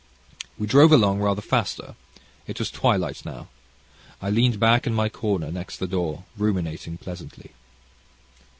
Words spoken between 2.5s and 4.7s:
was twilight now. I leaned